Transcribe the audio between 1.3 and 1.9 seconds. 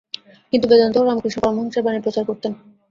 পরমহংসের